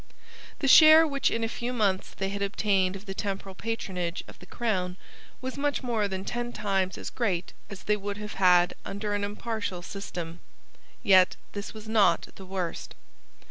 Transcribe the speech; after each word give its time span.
The 0.57 0.67
share 0.67 1.05
which 1.05 1.29
in 1.29 1.43
a 1.43 1.47
few 1.47 1.71
months 1.71 2.15
they 2.15 2.29
had 2.29 2.41
obtained 2.41 2.95
of 2.95 3.05
the 3.05 3.13
temporal 3.13 3.53
patronage 3.53 4.23
of 4.27 4.39
the 4.39 4.47
crown 4.47 4.97
was 5.41 5.59
much 5.59 5.83
more 5.83 6.07
than 6.07 6.25
ten 6.25 6.51
times 6.53 6.97
as 6.97 7.11
great 7.11 7.53
as 7.69 7.83
they 7.83 7.95
would 7.97 8.17
have 8.17 8.33
had 8.41 8.73
under 8.83 9.13
an 9.13 9.23
impartial 9.23 9.83
system. 9.83 10.39
Yet 11.03 11.35
this 11.51 11.75
was 11.75 11.87
not 11.87 12.29
the 12.33 12.45
worst. 12.47 12.95